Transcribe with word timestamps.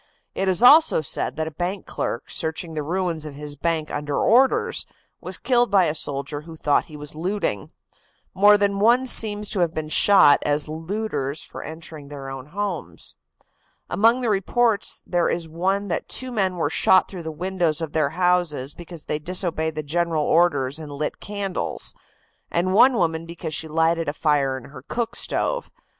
It 0.33 0.47
is 0.47 0.63
also 0.63 1.01
said 1.01 1.35
that 1.35 1.45
a 1.47 1.51
bank 1.51 1.85
clerk, 1.85 2.31
searching 2.31 2.73
the 2.73 2.81
ruins 2.81 3.27
of 3.27 3.35
his 3.35 3.55
bank 3.55 3.91
under 3.91 4.17
orders, 4.17 4.87
was 5.19 5.37
killed 5.37 5.69
by 5.69 5.85
a 5.85 5.93
soldier 5.93 6.41
who 6.41 6.55
thought 6.55 6.85
he 6.85 6.97
was 6.97 7.13
looting. 7.13 7.69
More 8.33 8.57
than 8.57 8.79
one 8.79 9.05
seems 9.05 9.47
to 9.49 9.59
have 9.59 9.75
been 9.75 9.89
shot 9.89 10.39
as 10.43 10.67
looters 10.67 11.43
for 11.43 11.61
entering 11.61 12.07
their 12.07 12.29
own 12.31 12.47
homes. 12.47 13.13
Among 13.91 14.21
the 14.21 14.29
reports 14.31 15.03
there 15.05 15.29
is 15.29 15.47
one 15.47 15.87
that 15.89 16.09
two 16.09 16.31
men 16.31 16.55
were 16.55 16.71
shot 16.71 17.07
through 17.07 17.21
the 17.21 17.31
windows 17.31 17.79
of 17.79 17.93
their 17.93 18.09
houses 18.09 18.73
because 18.73 19.05
they 19.05 19.19
disobeyed 19.19 19.75
the 19.75 19.83
general 19.83 20.23
orders 20.25 20.79
and 20.79 20.91
lit 20.91 21.19
candles, 21.19 21.93
and 22.49 22.73
one 22.73 22.95
woman 22.95 23.27
because 23.27 23.53
she 23.53 23.67
lighted 23.67 24.09
a 24.09 24.13
fire 24.13 24.57
in 24.57 24.71
her 24.71 24.81
cook 24.81 25.15
stove. 25.15 25.69